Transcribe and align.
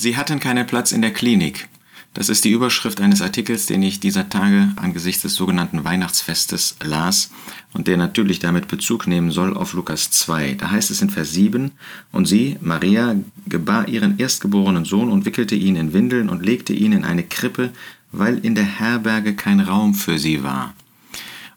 Sie 0.00 0.16
hatten 0.16 0.38
keinen 0.38 0.64
Platz 0.64 0.92
in 0.92 1.02
der 1.02 1.12
Klinik. 1.12 1.68
Das 2.14 2.28
ist 2.28 2.44
die 2.44 2.52
Überschrift 2.52 3.00
eines 3.00 3.20
Artikels, 3.20 3.66
den 3.66 3.82
ich 3.82 3.98
dieser 3.98 4.28
Tage 4.28 4.68
angesichts 4.76 5.22
des 5.22 5.34
sogenannten 5.34 5.82
Weihnachtsfestes 5.82 6.76
las 6.84 7.32
und 7.72 7.88
der 7.88 7.96
natürlich 7.96 8.38
damit 8.38 8.68
Bezug 8.68 9.08
nehmen 9.08 9.32
soll 9.32 9.56
auf 9.56 9.72
Lukas 9.72 10.12
2. 10.12 10.54
Da 10.54 10.70
heißt 10.70 10.92
es 10.92 11.02
in 11.02 11.10
Vers 11.10 11.32
7, 11.32 11.72
und 12.12 12.26
sie, 12.26 12.58
Maria, 12.60 13.16
gebar 13.48 13.88
ihren 13.88 14.20
erstgeborenen 14.20 14.84
Sohn 14.84 15.10
und 15.10 15.24
wickelte 15.24 15.56
ihn 15.56 15.74
in 15.74 15.92
Windeln 15.92 16.28
und 16.28 16.46
legte 16.46 16.72
ihn 16.72 16.92
in 16.92 17.04
eine 17.04 17.24
Krippe, 17.24 17.70
weil 18.12 18.38
in 18.38 18.54
der 18.54 18.78
Herberge 18.78 19.34
kein 19.34 19.58
Raum 19.58 19.94
für 19.94 20.20
sie 20.20 20.44
war. 20.44 20.74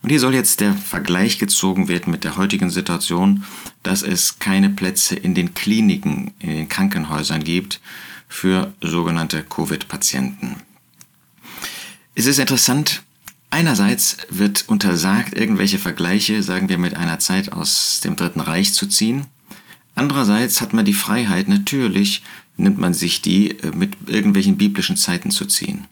Und 0.02 0.10
hier 0.10 0.20
soll 0.20 0.34
jetzt 0.34 0.62
der 0.62 0.74
Vergleich 0.74 1.38
gezogen 1.38 1.90
werden 1.90 2.10
mit 2.10 2.24
der 2.24 2.38
heutigen 2.38 2.72
Situation, 2.72 3.44
dass 3.84 4.02
es 4.02 4.40
keine 4.40 4.72
Plätze 4.72 5.16
in 5.16 5.36
den 5.36 5.54
Kliniken, 5.54 6.32
in 6.40 6.50
den 6.50 6.70
Krankenhäusern 6.70 7.44
gibt, 7.44 7.80
für 8.32 8.74
sogenannte 8.80 9.44
Covid-Patienten. 9.44 10.56
Es 12.16 12.26
ist 12.26 12.40
interessant, 12.40 13.04
einerseits 13.50 14.18
wird 14.30 14.70
untersagt, 14.70 15.34
irgendwelche 15.34 15.78
Vergleiche, 15.78 16.42
sagen 16.42 16.70
wir, 16.70 16.78
mit 16.78 16.96
einer 16.96 17.20
Zeit 17.20 17.52
aus 17.52 18.00
dem 18.00 18.16
Dritten 18.16 18.40
Reich 18.40 18.74
zu 18.74 18.88
ziehen. 18.88 19.26
Andererseits 19.96 20.62
hat 20.62 20.72
man 20.72 20.86
die 20.86 20.94
Freiheit, 20.94 21.50
natürlich 21.50 22.24
nimmt 22.56 22.78
man 22.78 22.94
sich 22.94 23.22
die, 23.22 23.60
äh, 23.60 23.76
mit 23.76 23.98
irgendwelchen 24.08 24.58
biblischen 24.58 24.96
Zeiten 24.96 25.30
zu 25.30 25.46
ziehen. 25.46 25.88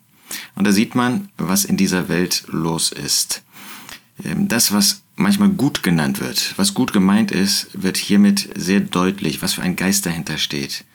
Und 0.56 0.66
da 0.66 0.72
sieht 0.72 0.96
man, 0.96 1.28
was 1.38 1.66
in 1.66 1.76
dieser 1.76 2.08
Welt 2.08 2.46
los 2.48 2.94
ist. 2.94 3.44
Ähm, 4.24 4.48
das, 4.48 4.72
was 4.72 5.02
manchmal 5.18 5.50
gut 5.50 5.84
genannt 5.84 6.22
wird, 6.22 6.54
was 6.56 6.74
gut 6.74 6.94
gemeint 6.94 7.32
ist, 7.32 7.68
wird 7.74 7.98
hiermit 7.98 8.50
sehr 8.56 8.80
deutlich, 8.80 9.42
was 9.42 9.56
für 9.56 9.62
ein 9.62 9.76
Geist 9.76 10.06
dahinter 10.06 10.38
steht. 10.38 10.86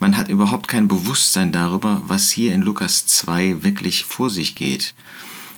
Man 0.00 0.16
hat 0.16 0.30
überhaupt 0.30 0.66
kein 0.66 0.88
Bewusstsein 0.88 1.52
darüber, 1.52 2.02
was 2.06 2.30
hier 2.30 2.54
in 2.54 2.62
Lukas 2.62 3.06
2 3.06 3.62
wirklich 3.62 4.04
vor 4.04 4.30
sich 4.30 4.54
geht. 4.54 4.94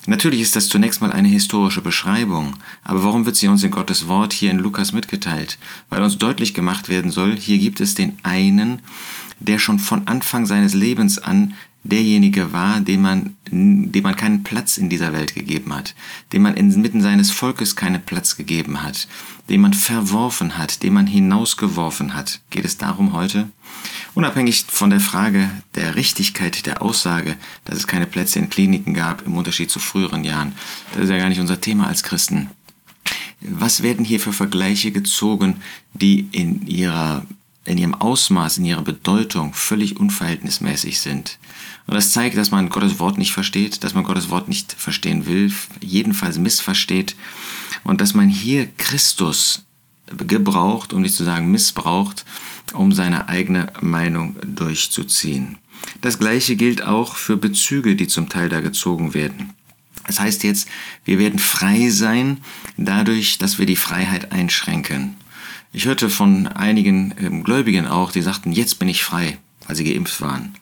Natürlich 0.07 0.41
ist 0.41 0.57
das 0.57 0.69
zunächst 0.69 1.01
mal 1.01 1.13
eine 1.13 1.29
historische 1.29 1.81
Beschreibung, 1.81 2.55
aber 2.83 3.05
warum 3.05 3.25
wird 3.25 3.37
sie 3.37 3.47
uns 3.47 3.63
in 3.63 3.71
Gottes 3.71 4.09
Wort 4.09 4.33
hier 4.33 4.51
in 4.51 4.59
Lukas 4.59 4.93
mitgeteilt? 4.93 5.59
Weil 5.91 6.03
uns 6.03 6.19
deutlich 6.19 6.55
gemacht 6.55 6.89
werden 6.89 7.13
soll, 7.13 7.37
hier 7.39 7.59
gibt 7.59 7.81
es 7.81 7.95
den 7.95 8.19
einen, 8.25 8.83
der 9.39 9.61
schon 9.61 9.79
von 9.79 10.09
Anfang 10.09 10.45
seines 10.45 10.75
Lebens 10.75 11.19
an 11.19 11.55
derjenige 11.85 12.53
war, 12.53 12.81
dem 12.81 13.03
man, 13.03 13.37
dem 13.49 14.03
man 14.03 14.17
keinen 14.17 14.43
Platz 14.43 14.77
in 14.77 14.89
dieser 14.89 15.13
Welt 15.13 15.35
gegeben 15.35 15.75
hat, 15.75 15.95
dem 16.33 16.43
man 16.43 16.55
inmitten 16.55 17.01
seines 17.01 17.31
Volkes 17.31 17.77
keinen 17.77 18.03
Platz 18.03 18.37
gegeben 18.37 18.83
hat, 18.83 19.09
den 19.49 19.61
man 19.61 19.75
verworfen 19.75 20.59
hat, 20.59 20.83
den 20.83 20.95
man 20.95 21.07
hinausgeworfen 21.07 22.15
hat. 22.15 22.41
Geht 22.51 22.65
es 22.65 22.77
darum 22.77 23.13
heute? 23.13 23.49
Unabhängig 24.15 24.67
von 24.69 24.91
der 24.91 25.01
Frage 25.01 25.51
der 25.75 25.97
Richtigkeit 25.97 26.67
der 26.67 26.83
Aussage, 26.83 27.37
dass 27.65 27.79
es 27.79 27.87
keine 27.87 28.07
Plätze 28.07 28.39
in 28.39 28.51
Kliniken 28.51 28.93
gab, 28.93 29.27
im 29.27 29.37
Unterschied 29.37 29.71
zu 29.71 29.79
früheren 29.79 30.23
Jahren, 30.25 30.53
das 30.93 31.05
ist 31.05 31.11
ja 31.11 31.19
gar 31.19 31.31
nicht 31.31 31.41
unser 31.41 31.61
Thema 31.61 31.87
als 31.87 32.03
Christen. 32.03 32.51
Was 33.41 33.83
werden 33.83 34.05
hier 34.05 34.21
für 34.21 34.33
Vergleiche 34.33 34.93
gezogen, 34.93 35.63
die 35.95 36.29
in 36.33 36.67
ihrer 36.67 37.27
in 37.65 37.79
ihrem 37.79 37.95
Ausmaß, 37.95 38.59
in 38.59 38.65
ihrer 38.65 38.83
Bedeutung 38.83 39.55
völlig 39.55 39.97
unverhältnismäßig 39.97 41.01
sind. 41.01 41.39
Und 41.87 41.95
das 41.95 42.11
zeigt, 42.11 42.37
dass 42.37 42.51
man 42.51 42.69
Gottes 42.69 42.99
Wort 42.99 43.19
nicht 43.19 43.33
versteht, 43.33 43.85
dass 43.85 43.95
man 43.95 44.05
Gottes 44.05 44.31
Wort 44.31 44.49
nicht 44.49 44.73
verstehen 44.73 45.27
will, 45.27 45.53
jedenfalls 45.81 46.39
missversteht 46.39 47.15
und 47.85 48.01
dass 48.01 48.15
man 48.15 48.29
hier 48.29 48.67
Christus 48.79 49.65
gebraucht, 50.17 50.93
um 50.93 51.03
nicht 51.03 51.15
zu 51.15 51.25
sagen 51.25 51.51
missbraucht, 51.51 52.25
um 52.73 52.93
seine 52.93 53.29
eigene 53.29 53.73
Meinung 53.81 54.37
durchzuziehen. 54.45 55.59
Das 56.01 56.19
gleiche 56.19 56.57
gilt 56.57 56.83
auch 56.83 57.17
für 57.17 57.37
Bezüge, 57.37 57.97
die 57.97 58.07
zum 58.07 58.29
Teil 58.29 58.49
da 58.49 58.61
gezogen 58.61 59.15
werden. 59.15 59.51
Das 60.07 60.21
heißt 60.21 60.43
jetzt, 60.45 60.69
wir 61.05 61.19
werden 61.19 61.39
frei 61.39 61.89
sein 61.91 62.39
dadurch, 62.77 63.39
dass 63.39 63.59
wir 63.59 63.67
die 63.67 63.77
Freiheit 63.77 64.33
einschränken. 64.33 65.17
Ich 65.73 65.87
hörte 65.87 66.11
von 66.11 66.49
einigen 66.49 67.15
ähm, 67.19 67.45
Gläubigen 67.45 67.87
auch, 67.87 68.13
die 68.13 68.23
sagten, 68.23 68.53
jetzt 68.53 68.79
bin 68.79 68.89
ich 68.89 69.05
frei, 69.05 69.39
weil 69.67 69.77
sie 69.77 69.85
geimpft 69.85 70.21
waren. 70.21 70.55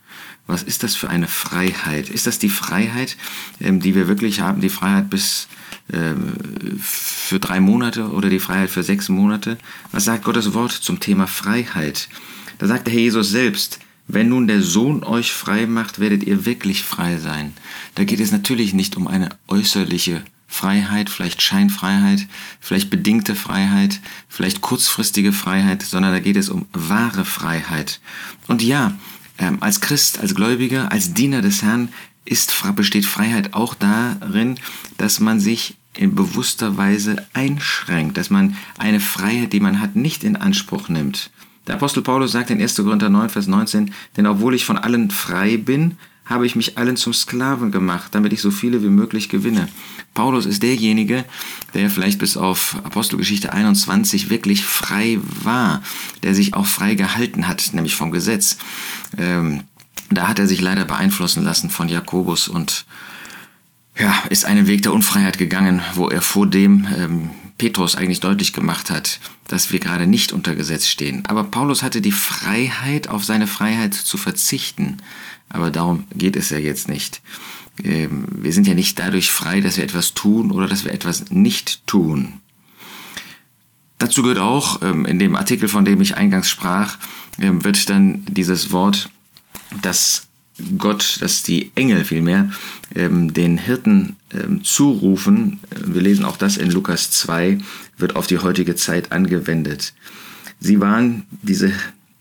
Was 0.47 0.63
ist 0.63 0.83
das 0.83 0.95
für 0.95 1.09
eine 1.09 1.27
Freiheit? 1.27 2.09
Ist 2.09 2.27
das 2.27 2.39
die 2.39 2.49
Freiheit, 2.49 3.17
ähm, 3.61 3.81
die 3.81 3.95
wir 3.95 4.09
wirklich 4.09 4.41
haben, 4.41 4.61
die 4.61 4.69
Freiheit 4.69 5.11
bis 5.11 5.49
für 6.79 7.39
drei 7.39 7.61
Monate 7.61 8.11
oder 8.11 8.29
die 8.29 8.41
Freiheit 8.41 8.71
für 8.71 8.83
sechs 8.83 9.09
Monate? 9.09 9.59
Was 9.93 10.05
sagt 10.05 10.25
Gottes 10.25 10.55
Wort 10.55 10.73
zum 10.73 11.01
Thema 11.01 11.27
Freiheit? 11.27 12.09
Da 12.59 12.67
sagt 12.67 12.87
der 12.87 12.95
Herr 12.95 13.01
Jesus 13.01 13.31
selbst, 13.31 13.81
wenn 14.07 14.29
nun 14.29 14.49
der 14.49 14.61
Sohn 14.61 15.05
euch 15.05 15.33
frei 15.33 15.67
macht, 15.67 16.01
werdet 16.01 16.25
ihr 16.25 16.45
wirklich 16.45 16.83
frei 16.83 17.19
sein. 17.19 17.53
Da 17.95 18.05
geht 18.05 18.21
es 18.21 18.33
natürlich 18.33 18.75
nicht 18.75 18.97
um 18.97 19.07
eine 19.07 19.29
äußerliche 19.47 20.25
Freiheit, 20.49 21.09
vielleicht 21.09 21.43
Scheinfreiheit, 21.43 22.27
vielleicht 22.61 22.91
bedingte 22.91 23.37
Freiheit, 23.37 24.01
vielleicht 24.29 24.61
kurzfristige 24.61 25.33
Freiheit, 25.33 25.83
sondern 25.83 26.13
da 26.13 26.19
geht 26.19 26.37
es 26.37 26.49
um 26.49 26.67
wahre 26.73 27.25
Freiheit. 27.25 28.01
Und 28.49 28.63
ja, 28.63 28.95
ähm, 29.39 29.59
als 29.61 29.81
Christ, 29.81 30.19
als 30.19 30.35
Gläubiger, 30.35 30.91
als 30.91 31.15
Diener 31.15 31.41
des 31.41 31.63
Herrn 31.63 31.91
ist, 32.25 32.53
besteht 32.75 33.07
Freiheit 33.07 33.55
auch 33.55 33.75
darin, 33.75 34.59
dass 34.99 35.21
man 35.21 35.39
sich 35.39 35.77
in 35.97 36.15
bewusster 36.15 36.77
Weise 36.77 37.17
einschränkt, 37.33 38.17
dass 38.17 38.31
man 38.31 38.57
eine 38.79 39.01
Freiheit, 39.01 39.53
die 39.53 39.61
man 39.61 39.81
hat, 39.81 39.97
nicht 39.97 40.25
in 40.25 40.37
Anspruch 40.37 40.89
nimmt. 40.89 41.31
Der 41.67 41.75
Apostel 41.75 42.03
Paulus 42.03 42.33
sagt 42.33 42.51
in 42.51 42.61
1. 42.61 42.77
Korinther 42.77 43.11
9, 43.11 43.29
Vers 43.29 43.47
19, 43.47 43.93
denn 44.17 44.27
obwohl 44.27 44.55
ich 44.55 44.65
von 44.65 44.79
allen 44.79 45.11
frei 45.11 45.57
bin, 45.57 45.97
habe 46.31 46.47
ich 46.47 46.55
mich 46.55 46.79
allen 46.79 46.97
zum 46.97 47.13
Sklaven 47.13 47.73
gemacht, 47.73 48.15
damit 48.15 48.33
ich 48.33 48.41
so 48.41 48.53
viele 48.53 48.85
wie 48.85 48.89
möglich 48.89 49.29
gewinne. 49.29 49.69
Paulus 50.15 50.47
ist 50.47 50.63
derjenige, 50.63 51.25
der 51.75 51.91
vielleicht 51.91 52.21
bis 52.21 52.37
auf 52.37 52.77
Apostelgeschichte 52.85 53.53
21 53.53 54.31
wirklich 54.31 54.65
frei 54.65 55.19
war, 55.43 55.83
der 56.23 56.35
sich 56.35 56.55
auch 56.55 56.67
frei 56.67 56.95
gehalten 56.95 57.49
hat, 57.49 57.71
nämlich 57.73 57.97
vom 57.97 58.13
Gesetz. 58.13 58.59
Ähm, 59.19 59.65
da 60.09 60.29
hat 60.29 60.39
er 60.39 60.47
sich 60.47 60.61
leider 60.61 60.85
beeinflussen 60.85 61.45
lassen 61.45 61.69
von 61.69 61.89
Jakobus 61.89 62.49
und 62.49 62.85
ja, 63.99 64.15
ist 64.31 64.45
einen 64.45 64.67
Weg 64.67 64.83
der 64.83 64.93
Unfreiheit 64.93 65.39
gegangen, 65.39 65.83
wo 65.95 66.09
er 66.09 66.23
vor 66.23 66.47
dem 66.47 66.87
ähm, 66.97 67.31
Petrus 67.59 67.97
eigentlich 67.97 68.21
deutlich 68.21 68.53
gemacht 68.53 68.89
hat, 68.91 69.21
dass 69.49 69.73
wir 69.73 69.81
gerade 69.81 70.07
nicht 70.07 70.33
unter 70.33 70.55
Gesetz 70.55 70.87
stehen. 70.87 71.25
Aber 71.27 71.45
Paulus 71.45 71.83
hatte 71.83 72.01
die 72.01 72.13
Freiheit, 72.13 73.09
auf 73.09 73.25
seine 73.25 73.47
Freiheit 73.47 73.93
zu 73.93 74.17
verzichten. 74.17 74.99
Aber 75.51 75.71
darum 75.71 76.05
geht 76.15 76.37
es 76.37 76.51
ja 76.51 76.59
jetzt 76.59 76.89
nicht. 76.89 77.21
Ähm, 77.85 78.25
wir 78.31 78.53
sind 78.53 78.67
ja 78.67 78.75
nicht 78.75 78.99
dadurch 78.99 79.31
frei, 79.31 79.61
dass 79.61 79.77
wir 79.77 79.85
etwas 79.85 80.15
tun 80.15 80.51
oder 80.51 80.69
dass 80.69 80.85
wir 80.85 80.93
etwas 80.93 81.31
nicht 81.31 81.87
tun. 81.87 82.41
Dazu 83.99 84.23
gehört 84.23 84.39
auch, 84.39 84.81
ähm, 84.81 85.05
in 85.05 85.19
dem 85.19 85.37
Artikel, 85.37 85.69
von 85.69 85.85
dem 85.85 86.01
ich 86.01 86.17
eingangs 86.17 86.49
sprach, 86.49 86.97
ähm, 87.39 87.63
wird 87.65 87.91
dann 87.91 88.25
dieses 88.25 88.73
Wort, 88.73 89.11
dass 89.83 90.29
Gott, 90.79 91.19
dass 91.21 91.43
die 91.43 91.71
Engel 91.75 92.05
vielmehr 92.05 92.51
den 92.95 93.59
Hirten 93.59 94.17
zurufen, 94.63 95.61
wir 95.85 96.03
lesen 96.03 96.25
auch 96.25 96.37
das 96.37 96.57
in 96.57 96.71
Lukas 96.71 97.11
2, 97.13 97.59
wird 97.99 98.17
auf 98.17 98.27
die 98.27 98.39
heutige 98.39 98.75
Zeit 98.75 99.13
angewendet. 99.13 99.95
Sie 100.59 100.81
waren, 100.81 101.25
diese 101.43 101.73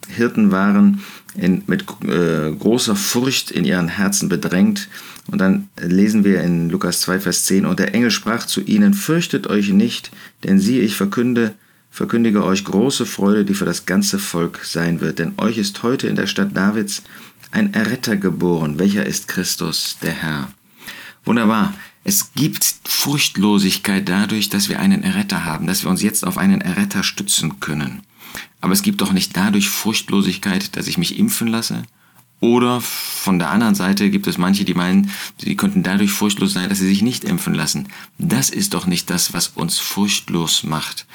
Hirten 0.07 0.51
waren 0.51 1.01
in, 1.35 1.63
mit 1.67 1.85
äh, 2.03 2.51
großer 2.51 2.95
Furcht 2.95 3.51
in 3.51 3.65
ihren 3.65 3.87
Herzen 3.87 4.29
bedrängt. 4.29 4.89
Und 5.27 5.39
dann 5.39 5.69
lesen 5.79 6.23
wir 6.23 6.41
in 6.41 6.69
Lukas 6.69 7.01
2, 7.01 7.19
Vers 7.19 7.45
10, 7.45 7.65
und 7.65 7.79
der 7.79 7.93
Engel 7.93 8.11
sprach 8.11 8.45
zu 8.45 8.61
ihnen, 8.61 8.93
fürchtet 8.93 9.47
euch 9.47 9.69
nicht, 9.69 10.11
denn 10.43 10.59
siehe, 10.59 10.81
ich 10.81 10.95
verkünde, 10.95 11.53
verkündige 11.91 12.43
euch 12.43 12.65
große 12.65 13.05
Freude, 13.05 13.45
die 13.45 13.53
für 13.53 13.65
das 13.65 13.85
ganze 13.85 14.17
Volk 14.17 14.61
sein 14.63 15.01
wird. 15.01 15.19
Denn 15.19 15.33
euch 15.37 15.57
ist 15.57 15.83
heute 15.83 16.07
in 16.07 16.15
der 16.15 16.27
Stadt 16.27 16.55
Davids 16.55 17.03
ein 17.51 17.73
Erretter 17.73 18.17
geboren, 18.17 18.79
welcher 18.79 19.05
ist 19.05 19.27
Christus, 19.27 19.97
der 20.01 20.13
Herr. 20.13 20.49
Wunderbar. 21.25 21.73
Es 22.03 22.31
gibt 22.33 22.75
Furchtlosigkeit 22.85 24.07
dadurch, 24.07 24.49
dass 24.49 24.69
wir 24.69 24.79
einen 24.79 25.03
Erretter 25.03 25.45
haben, 25.45 25.67
dass 25.67 25.83
wir 25.83 25.89
uns 25.89 26.01
jetzt 26.01 26.25
auf 26.25 26.37
einen 26.37 26.61
Erretter 26.61 27.03
stützen 27.03 27.59
können. 27.59 28.01
Aber 28.61 28.73
es 28.73 28.81
gibt 28.81 29.01
doch 29.01 29.11
nicht 29.11 29.35
dadurch 29.35 29.69
Furchtlosigkeit, 29.69 30.75
dass 30.75 30.87
ich 30.87 30.97
mich 30.97 31.19
impfen 31.19 31.47
lasse. 31.47 31.83
Oder 32.41 32.79
von 32.79 33.37
der 33.37 33.49
anderen 33.49 33.75
Seite 33.75 34.09
gibt 34.09 34.25
es 34.27 34.37
manche, 34.37 34.63
die 34.63 34.73
meinen, 34.73 35.11
sie 35.37 35.55
könnten 35.55 35.83
dadurch 35.83 36.11
furchtlos 36.11 36.53
sein, 36.53 36.69
dass 36.69 36.79
sie 36.79 36.87
sich 36.87 37.01
nicht 37.01 37.25
impfen 37.25 37.53
lassen. 37.53 37.89
Das 38.17 38.49
ist 38.49 38.73
doch 38.73 38.85
nicht 38.85 39.09
das, 39.09 39.33
was 39.33 39.49
uns 39.49 39.77
furchtlos 39.77 40.63
macht. 40.63 41.05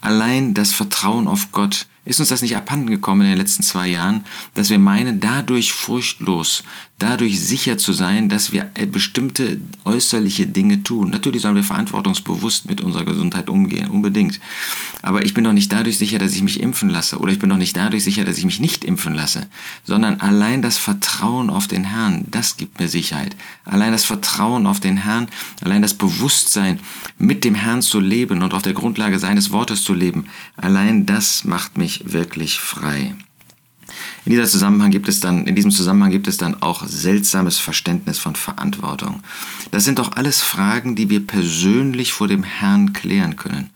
Allein 0.00 0.54
das 0.54 0.72
Vertrauen 0.72 1.26
auf 1.26 1.50
Gott, 1.50 1.86
ist 2.08 2.20
uns 2.20 2.30
das 2.30 2.40
nicht 2.40 2.56
abhanden 2.56 2.88
gekommen 2.88 3.20
in 3.22 3.28
den 3.28 3.38
letzten 3.38 3.62
zwei 3.62 3.86
Jahren, 3.86 4.24
dass 4.54 4.70
wir 4.70 4.78
meinen, 4.78 5.20
dadurch 5.20 5.74
furchtlos, 5.74 6.64
dadurch 6.98 7.38
sicher 7.38 7.76
zu 7.76 7.92
sein, 7.92 8.30
dass 8.30 8.50
wir 8.50 8.70
bestimmte 8.90 9.60
äußerliche 9.84 10.46
Dinge 10.46 10.82
tun. 10.82 11.10
Natürlich 11.10 11.42
sollen 11.42 11.54
wir 11.54 11.62
verantwortungsbewusst 11.62 12.66
mit 12.68 12.80
unserer 12.80 13.04
Gesundheit 13.04 13.50
umgehen, 13.50 13.90
unbedingt. 13.90 14.40
Aber 15.02 15.24
ich 15.24 15.34
bin 15.34 15.44
doch 15.44 15.52
nicht 15.52 15.70
dadurch 15.70 15.98
sicher, 15.98 16.18
dass 16.18 16.34
ich 16.34 16.42
mich 16.42 16.60
impfen 16.60 16.88
lasse 16.88 17.18
oder 17.18 17.30
ich 17.30 17.38
bin 17.38 17.50
doch 17.50 17.58
nicht 17.58 17.76
dadurch 17.76 18.02
sicher, 18.02 18.24
dass 18.24 18.38
ich 18.38 18.46
mich 18.46 18.58
nicht 18.58 18.84
impfen 18.84 19.14
lasse, 19.14 19.46
sondern 19.84 20.20
allein 20.20 20.62
das 20.62 20.78
Vertrauen 20.78 21.50
auf 21.50 21.68
den 21.68 21.84
Herrn, 21.84 22.24
das 22.30 22.56
gibt 22.56 22.80
mir 22.80 22.88
Sicherheit. 22.88 23.36
Allein 23.64 23.92
das 23.92 24.06
Vertrauen 24.06 24.66
auf 24.66 24.80
den 24.80 24.96
Herrn, 24.96 25.28
allein 25.62 25.82
das 25.82 25.94
Bewusstsein, 25.94 26.80
mit 27.18 27.44
dem 27.44 27.54
Herrn 27.54 27.82
zu 27.82 28.00
leben 28.00 28.42
und 28.42 28.54
auf 28.54 28.62
der 28.62 28.72
Grundlage 28.72 29.18
seines 29.18 29.52
Wortes 29.52 29.84
zu 29.84 29.92
leben, 29.92 30.24
allein 30.56 31.04
das 31.04 31.44
macht 31.44 31.78
mich 31.78 31.97
wirklich 32.04 32.58
frei. 32.60 33.14
In, 34.24 34.32
dieser 34.32 34.46
Zusammenhang 34.46 34.90
gibt 34.90 35.08
es 35.08 35.20
dann, 35.20 35.46
in 35.46 35.54
diesem 35.54 35.70
Zusammenhang 35.70 36.10
gibt 36.10 36.28
es 36.28 36.36
dann 36.36 36.62
auch 36.62 36.86
seltsames 36.86 37.58
Verständnis 37.58 38.18
von 38.18 38.36
Verantwortung. 38.36 39.22
Das 39.70 39.84
sind 39.84 39.98
doch 39.98 40.12
alles 40.12 40.42
Fragen, 40.42 40.96
die 40.96 41.08
wir 41.08 41.26
persönlich 41.26 42.12
vor 42.12 42.28
dem 42.28 42.42
Herrn 42.42 42.92
klären 42.92 43.36
können. 43.36 43.70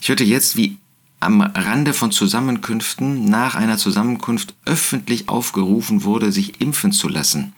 Ich 0.00 0.08
hörte 0.08 0.24
jetzt, 0.24 0.56
wie 0.56 0.78
am 1.20 1.40
Rande 1.40 1.94
von 1.94 2.12
Zusammenkünften 2.12 3.24
nach 3.24 3.54
einer 3.54 3.78
Zusammenkunft 3.78 4.54
öffentlich 4.66 5.28
aufgerufen 5.28 6.04
wurde, 6.04 6.30
sich 6.30 6.60
impfen 6.60 6.92
zu 6.92 7.08
lassen. 7.08 7.54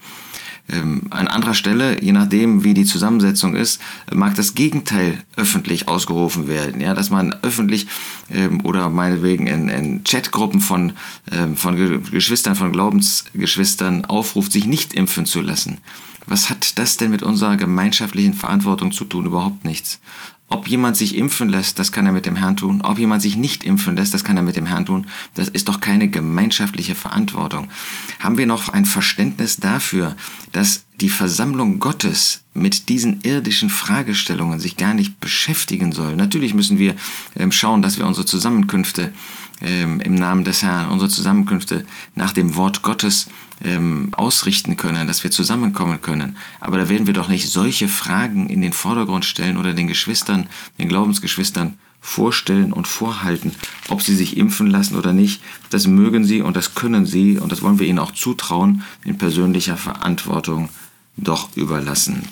Ähm, 0.71 1.03
an 1.11 1.29
anderer 1.29 1.55
Stelle, 1.55 2.03
je 2.03 2.13
nachdem 2.13 2.63
wie 2.63 2.75
die 2.75 2.85
Zusammensetzung 2.85 3.57
ist, 3.57 3.81
mag 4.13 4.35
das 4.35 4.55
Gegenteil 4.55 5.25
öffentlich 5.37 5.89
ausgerufen 5.89 6.47
werden. 6.47 6.81
Ja, 6.81 6.95
dass 6.95 7.11
man 7.11 7.35
öffentlich 7.43 7.87
ähm, 8.31 8.65
oder 8.65 8.91
meinetwegen 8.91 9.47
in, 9.47 9.69
in 9.69 10.05
Chatgruppen 10.05 10.61
von, 10.61 10.93
ähm, 11.33 11.57
von 11.57 12.03
Geschwistern, 12.11 12.55
von 12.55 12.73
Glaubensgeschwistern 12.73 14.05
aufruft, 14.05 14.53
sich 14.53 14.67
nicht 14.67 14.93
impfen 14.93 15.25
zu 15.25 15.41
lassen. 15.41 15.79
Was 16.27 16.51
hat 16.51 16.79
das 16.79 16.99
denn 16.99 17.11
mit 17.11 17.23
unserer 17.23 17.57
gemeinschaftlichen 17.57 18.35
Verantwortung 18.35 18.93
zu 18.93 19.05
tun? 19.07 19.25
Überhaupt 19.25 19.65
nichts. 19.65 19.99
Ob 20.51 20.67
jemand 20.67 20.97
sich 20.97 21.15
impfen 21.15 21.51
lässt, 21.51 21.79
das 21.79 21.93
kann 21.93 22.07
er 22.07 22.13
mit 22.13 22.25
dem 22.25 22.37
Herrn 22.37 22.57
tun. 22.57 22.81
Ob 22.81 22.99
jemand 22.99 23.21
sich 23.21 23.37
nicht 23.37 23.65
impfen 23.65 23.97
lässt, 23.97 24.15
das 24.15 24.25
kann 24.25 24.37
er 24.39 24.43
mit 24.43 24.57
dem 24.57 24.65
Herrn 24.65 24.87
tun. 24.87 25.07
Das 25.35 25.49
ist 25.49 25.69
doch 25.69 25.81
keine 25.81 26.09
gemeinschaftliche 26.09 26.95
Verantwortung. 26.95 27.69
Haben 28.19 28.39
wir 28.39 28.47
noch 28.47 28.71
ein 28.71 28.87
Verständnis 28.87 29.59
dafür, 29.59 30.17
dass 30.53 30.85
die 31.01 31.09
Versammlung 31.09 31.79
Gottes 31.79 32.43
mit 32.55 32.89
diesen 32.89 33.21
irdischen 33.23 33.71
Fragestellungen 33.71 34.59
sich 34.59 34.77
gar 34.77 34.95
nicht 34.95 35.21
beschäftigen 35.21 35.93
soll? 35.93 36.17
Natürlich 36.17 36.55
müssen 36.55 36.79
wir 36.79 36.95
ähm, 37.37 37.53
schauen, 37.53 37.83
dass 37.83 37.99
wir 37.99 38.07
unsere 38.07 38.27
Zusammenkünfte 38.27 39.13
ähm, 39.61 40.01
im 40.01 40.15
Namen 40.15 40.45
des 40.45 40.63
Herrn, 40.63 40.91
unsere 40.91 41.11
Zusammenkünfte 41.11 41.85
nach 42.15 42.33
dem 42.33 42.57
Wort 42.57 42.83
Gottes 42.83 43.29
ähm, 43.65 44.11
ausrichten 44.13 44.77
können, 44.77 45.07
dass 45.07 45.25
wir 45.25 45.31
zusammenkommen 45.31 46.01
können. 46.01 46.37
Aber 46.61 46.79
da 46.79 46.89
werden 46.89 47.07
wir 47.07 47.15
doch 47.15 47.29
nicht 47.29 47.49
solche 47.49 47.89
Fragen 47.89 48.49
in 48.49 48.61
den 48.61 48.73
Vordergrund 48.73 49.25
stellen 49.25 49.57
oder 49.57 49.75
den 49.75 49.89
Geschwistern, 49.89 50.49
den 50.79 50.89
Glaubensgeschwistern 50.89 51.79
vorstellen 52.01 52.73
und 52.73 52.87
vorhalten, 52.87 53.53
ob 53.89 54.03
sie 54.03 54.15
sich 54.15 54.37
impfen 54.37 54.69
lassen 54.69 54.97
oder 54.97 55.13
nicht. 55.13 55.43
Das 55.71 55.87
mögen 55.87 56.25
sie 56.25 56.43
und 56.43 56.57
das 56.57 56.75
können 56.75 57.07
sie 57.07 57.39
und 57.39 57.51
das 57.51 57.63
wollen 57.63 57.79
wir 57.79 57.87
ihnen 57.87 57.99
auch 57.99 58.13
zutrauen, 58.13 58.83
in 59.05 59.19
persönlicher 59.19 59.77
Verantwortung 59.77 60.69
doch 61.19 61.57
überlassen. 61.57 62.29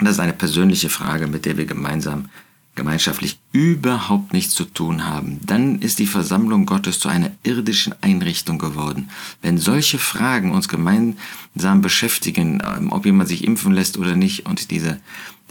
Das 0.00 0.12
ist 0.12 0.20
eine 0.20 0.32
persönliche 0.32 0.88
Frage, 0.88 1.26
mit 1.26 1.44
der 1.44 1.56
wir 1.56 1.66
gemeinsam 1.66 2.30
gemeinschaftlich 2.80 3.38
überhaupt 3.52 4.32
nichts 4.32 4.54
zu 4.54 4.64
tun 4.64 5.06
haben, 5.06 5.38
dann 5.44 5.80
ist 5.80 5.98
die 5.98 6.06
Versammlung 6.06 6.64
Gottes 6.64 6.98
zu 6.98 7.10
einer 7.10 7.30
irdischen 7.42 7.94
Einrichtung 8.00 8.58
geworden. 8.58 9.10
Wenn 9.42 9.58
solche 9.58 9.98
Fragen 9.98 10.52
uns 10.52 10.66
gemeinsam 10.66 11.82
beschäftigen, 11.82 12.62
ähm, 12.64 12.90
ob 12.90 13.04
jemand 13.04 13.28
sich 13.28 13.44
impfen 13.44 13.74
lässt 13.74 13.98
oder 13.98 14.16
nicht 14.16 14.46
und 14.46 14.70
diese 14.70 14.98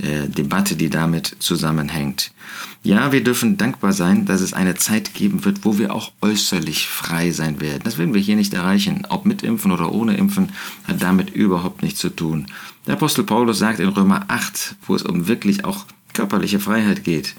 äh, 0.01 0.27
Debatte, 0.27 0.75
die 0.75 0.89
damit 0.89 1.35
zusammenhängt. 1.39 2.31
Ja, 2.81 3.11
wir 3.11 3.23
dürfen 3.23 3.57
dankbar 3.57 3.93
sein, 3.93 4.25
dass 4.25 4.41
es 4.41 4.53
eine 4.53 4.73
Zeit 4.73 5.13
geben 5.13 5.45
wird, 5.45 5.65
wo 5.65 5.77
wir 5.77 5.93
auch 5.93 6.11
äußerlich 6.21 6.87
frei 6.87 7.29
sein 7.29 7.61
werden. 7.61 7.81
Das 7.83 7.99
werden 7.99 8.15
wir 8.15 8.21
hier 8.21 8.37
nicht 8.37 8.55
erreichen. 8.55 9.05
Ob 9.09 9.25
mit 9.25 9.43
Impfen 9.43 9.71
oder 9.71 9.91
ohne 9.91 10.17
Impfen, 10.17 10.51
hat 10.85 11.03
damit 11.03 11.29
überhaupt 11.29 11.83
nichts 11.83 11.99
zu 11.99 12.09
tun. 12.09 12.47
Der 12.87 12.95
Apostel 12.95 13.23
Paulus 13.23 13.59
sagt 13.59 13.79
in 13.79 13.89
Römer 13.89 14.25
8, 14.29 14.77
wo 14.87 14.95
es 14.95 15.03
um 15.03 15.27
wirklich 15.27 15.63
auch 15.63 15.85
körperliche 16.19 16.59
Freiheit 16.59 17.05
geht, 17.05 17.33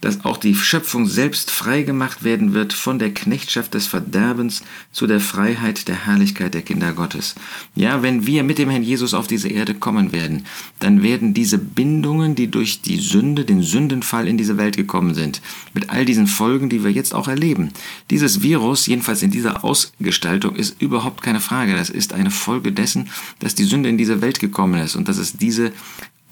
dass 0.00 0.24
auch 0.24 0.38
die 0.38 0.56
Schöpfung 0.56 1.06
selbst 1.06 1.52
frei 1.52 1.82
gemacht 1.82 2.24
werden 2.24 2.52
wird 2.52 2.72
von 2.72 2.98
der 2.98 3.14
Knechtschaft 3.14 3.74
des 3.74 3.86
Verderbens 3.86 4.64
zu 4.90 5.06
der 5.06 5.20
Freiheit 5.20 5.86
der 5.86 6.06
Herrlichkeit 6.06 6.52
der 6.52 6.62
Kinder 6.62 6.92
Gottes. 6.94 7.36
Ja, 7.76 8.02
wenn 8.02 8.26
wir 8.26 8.42
mit 8.42 8.58
dem 8.58 8.70
Herrn 8.70 8.82
Jesus 8.82 9.14
auf 9.14 9.28
diese 9.28 9.46
Erde 9.46 9.72
kommen 9.72 10.10
werden, 10.10 10.46
dann 10.80 11.04
werden 11.04 11.32
diese 11.32 11.58
Bindungen, 11.58 12.34
die 12.34 12.50
durch 12.50 12.82
die 12.82 12.96
Sünde, 12.96 13.44
den 13.44 13.62
Sündenfall 13.62 14.26
in 14.26 14.36
diese 14.36 14.56
Welt 14.56 14.76
gekommen 14.76 15.14
sind, 15.14 15.40
mit 15.72 15.90
all 15.90 16.04
diesen 16.04 16.26
Folgen, 16.26 16.68
die 16.68 16.82
wir 16.82 16.90
jetzt 16.90 17.14
auch 17.14 17.28
erleben. 17.28 17.70
Dieses 18.10 18.42
Virus, 18.42 18.86
jedenfalls 18.86 19.22
in 19.22 19.30
dieser 19.30 19.62
Ausgestaltung, 19.62 20.56
ist 20.56 20.82
überhaupt 20.82 21.22
keine 21.22 21.40
Frage. 21.40 21.76
Das 21.76 21.88
ist 21.88 22.12
eine 22.12 22.32
Folge 22.32 22.72
dessen, 22.72 23.10
dass 23.38 23.54
die 23.54 23.62
Sünde 23.62 23.90
in 23.90 23.96
diese 23.96 24.20
Welt 24.22 24.40
gekommen 24.40 24.80
ist 24.82 24.96
und 24.96 25.06
dass 25.06 25.18
es 25.18 25.34
diese 25.34 25.72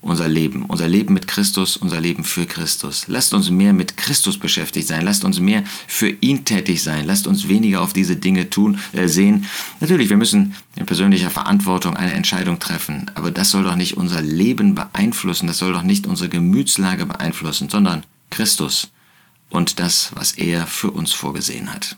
unser 0.00 0.28
Leben, 0.28 0.64
unser 0.66 0.88
Leben 0.88 1.14
mit 1.14 1.26
Christus, 1.26 1.76
unser 1.76 2.00
Leben 2.00 2.24
für 2.24 2.46
Christus. 2.46 3.06
Lasst 3.08 3.34
uns 3.34 3.50
mehr 3.50 3.72
mit 3.72 3.96
Christus 3.96 4.38
beschäftigt 4.38 4.86
sein, 4.86 5.04
lasst 5.04 5.24
uns 5.24 5.40
mehr 5.40 5.64
für 5.86 6.08
ihn 6.08 6.44
tätig 6.44 6.82
sein, 6.82 7.06
lasst 7.06 7.26
uns 7.26 7.48
weniger 7.48 7.82
auf 7.82 7.92
diese 7.92 8.16
Dinge 8.16 8.50
tun, 8.50 8.78
äh, 8.92 9.08
sehen. 9.08 9.46
Natürlich, 9.80 10.08
wir 10.08 10.16
müssen 10.16 10.54
in 10.76 10.86
persönlicher 10.86 11.30
Verantwortung 11.30 11.96
eine 11.96 12.12
Entscheidung 12.12 12.58
treffen, 12.58 13.10
aber 13.14 13.30
das 13.30 13.50
soll 13.50 13.64
doch 13.64 13.76
nicht 13.76 13.96
unser 13.96 14.22
Leben 14.22 14.74
beeinflussen, 14.74 15.46
das 15.46 15.58
soll 15.58 15.72
doch 15.72 15.82
nicht 15.82 16.06
unsere 16.06 16.28
Gemütslage 16.28 17.06
beeinflussen, 17.06 17.68
sondern 17.68 18.04
Christus 18.30 18.90
und 19.50 19.80
das, 19.80 20.10
was 20.14 20.32
er 20.32 20.66
für 20.66 20.90
uns 20.90 21.12
vorgesehen 21.12 21.72
hat. 21.72 21.96